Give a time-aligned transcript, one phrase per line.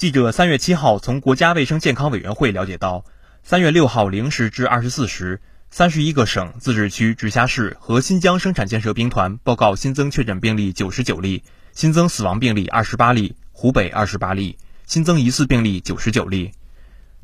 [0.00, 3.04] 记者三月七号从国家卫生健康委员会了解到，
[3.42, 11.42] 三月六号零时至二十四时，三十一个省、自治区、直辖市和新疆生产建设兵团报告新增确诊病例九十九例，
[11.74, 16.52] 新增死亡病例二十八例，湖北二十八例，新增疑似病例九十九例。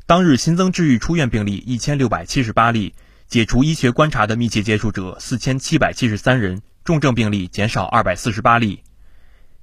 [0.05, 2.93] 当日新增治愈出院病例一千六百七十八例，
[3.27, 8.83] 解除医学观察的密切接触者四千七百七十三人，重症病例减少二百四十八例。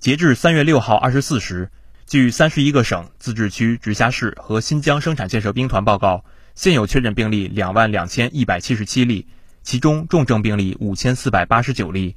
[0.00, 1.70] 截至三月六号二十四时。
[2.06, 6.22] 据三十一个省、自治区、直辖市和新疆生产建设兵团报告，
[6.54, 9.26] 现有确诊病例两万两千一百七十七例，
[9.62, 12.14] 其中重症病例五千四百八十九例，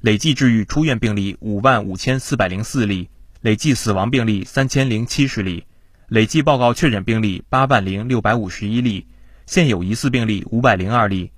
[0.00, 3.08] 累计治愈出院病例五万五千四百零四例，
[3.40, 5.64] 累计死亡病例三千零七十例，
[6.08, 9.06] 累计报告确诊病例八万零六百五十一例，
[9.46, 11.32] 现有疑似病例五百零二例，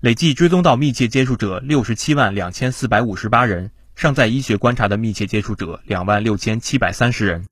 [0.00, 3.72] 累计追踪到密切接触者六十七万两千四百五十八人。
[3.98, 7.46] 尚在医学观察的密切接触者两万六千七百三十人，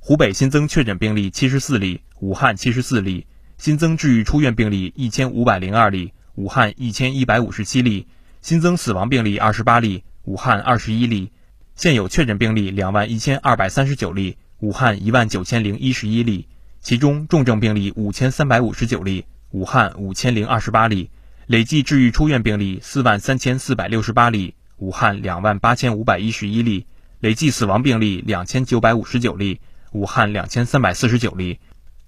[0.00, 3.26] 湖北新增确诊病例七十四例，武汉七十四例，
[3.58, 8.06] 新增治愈出院病例一千五百零二例，武汉一千一百五十七例，
[8.40, 11.32] 新增死亡病例二十八例，武汉二十一例，
[11.76, 16.48] 现有确诊病例两万一千二百三十九例，武汉一万九千零一十一例，
[16.80, 21.10] 其中重症病例五千三百五十九例，武汉五千零二十八例，
[21.46, 24.54] 累计治愈出院病例四万三千四百六十八例。
[24.80, 26.86] 武汉两万八千五百一十一例，
[27.20, 29.60] 累计死亡病例两千九百五十九例，
[29.92, 31.58] 武汉两千三百四十九例，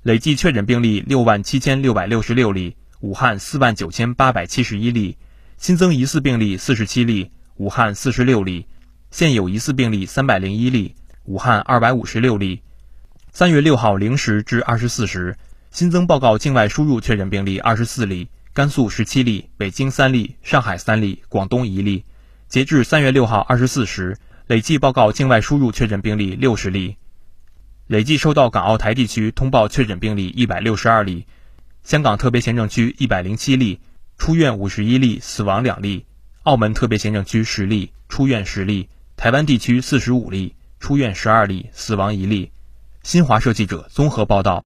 [0.02, 5.18] 累计确诊病例六万七千六百六十六例，武汉四万九千八百七十一例，
[5.58, 8.66] 新增疑似病例四十七例，武汉四十六例，
[9.10, 12.62] 现有疑似病例三百零一例，武汉二百五十六例。
[13.32, 15.36] 三月六号零时至二十四时，
[15.70, 22.06] 新增报告境外输入确诊病例二十四例，甘肃十七例，北京三例，上海三例，广东一例。
[22.52, 26.98] 截至三月六号二十四时，累计报告境外输入确诊病例六十例，
[27.86, 31.26] 累计收到港澳台地区通报确诊病例一百六十二例，
[31.82, 33.80] 香港特别行政区一百零七例，
[34.18, 36.04] 出院五十一例，死亡两例；
[36.42, 42.52] 澳门特别行政区十例，出院十例；台湾地区四十五例，出院十二例，死亡一例。
[43.02, 44.62] 新华社记者综合报道。